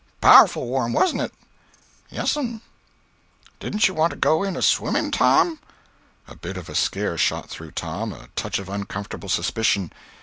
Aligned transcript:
"Powerful 0.19 0.65
warm, 0.65 0.93
warn't 0.93 1.21
it?" 1.21 1.31
"Yes'm." 2.09 2.61
"Didn't 3.59 3.87
you 3.87 3.93
want 3.93 4.09
to 4.09 4.15
go 4.17 4.41
in 4.41 4.57
a 4.57 4.61
swimming, 4.63 5.11
Tom?" 5.11 5.59
A 6.27 6.35
bit 6.35 6.57
of 6.57 6.69
a 6.69 6.73
scare 6.73 7.19
shot 7.19 7.49
through 7.51 7.73
Tom—a 7.73 8.29
touch 8.35 8.57
of 8.57 8.67
uncomfortable 8.67 9.29
suspicion. 9.29 9.91